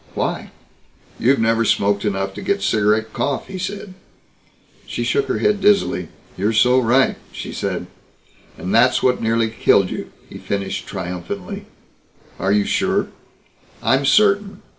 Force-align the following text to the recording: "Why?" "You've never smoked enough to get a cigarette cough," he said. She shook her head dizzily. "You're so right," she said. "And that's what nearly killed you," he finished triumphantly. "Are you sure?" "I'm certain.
"Why?" 0.15 0.49
"You've 1.19 1.37
never 1.37 1.63
smoked 1.63 2.05
enough 2.05 2.33
to 2.33 2.41
get 2.41 2.57
a 2.57 2.61
cigarette 2.63 3.13
cough," 3.13 3.45
he 3.47 3.59
said. 3.59 3.93
She 4.87 5.03
shook 5.03 5.27
her 5.27 5.37
head 5.37 5.61
dizzily. 5.61 6.07
"You're 6.35 6.53
so 6.53 6.79
right," 6.79 7.17
she 7.31 7.51
said. 7.51 7.85
"And 8.57 8.73
that's 8.73 9.03
what 9.03 9.21
nearly 9.21 9.51
killed 9.51 9.91
you," 9.91 10.11
he 10.27 10.39
finished 10.39 10.87
triumphantly. 10.87 11.67
"Are 12.39 12.51
you 12.51 12.65
sure?" 12.65 13.09
"I'm 13.83 14.03
certain. 14.07 14.63